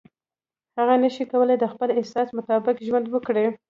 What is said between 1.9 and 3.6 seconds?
احساس مطابق ژوند وکړي.